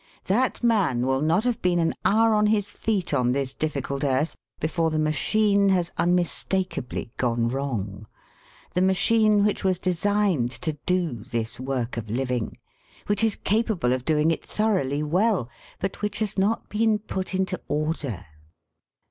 That 0.25 0.63
man 0.63 1.05
will 1.05 1.21
not 1.21 1.43
have 1.43 1.61
been 1.61 1.77
an 1.77 1.93
hour 2.03 2.33
on 2.33 2.47
his 2.47 2.71
feet 2.71 3.13
on 3.13 3.33
this 3.33 3.53
difficult 3.53 4.03
earth 4.03 4.35
before 4.59 4.89
the 4.89 4.97
machine 4.97 5.69
has 5.69 5.91
unmistakably 5.95 7.11
gone 7.17 7.49
wrong: 7.49 8.07
the 8.73 8.81
machine 8.81 9.45
which 9.45 9.63
was 9.63 9.77
designed 9.77 10.49
to 10.63 10.73
do 10.87 11.23
this 11.25 11.59
work 11.59 11.97
of 11.97 12.09
living, 12.09 12.57
which 13.05 13.23
is 13.23 13.35
capable 13.35 13.93
of 13.93 14.03
doing 14.03 14.31
it 14.31 14.43
thoroughly 14.43 15.03
well, 15.03 15.51
but 15.79 16.01
which 16.01 16.17
has 16.17 16.35
not 16.35 16.67
been 16.67 16.97
put 16.97 17.35
into 17.35 17.61
order! 17.67 18.25